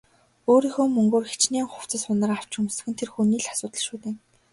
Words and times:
Өөрийнхөө 0.51 0.87
мөнгөөр 0.93 1.25
хэчнээн 1.31 1.67
хувцас 1.73 2.01
хунар 2.05 2.31
авч 2.35 2.51
өмсөх 2.59 2.85
нь 2.89 2.97
тэр 2.99 3.09
хүний 3.11 3.41
л 3.43 3.49
асуудал 3.53 3.83
шүү 3.87 3.97
дээ. 4.03 4.15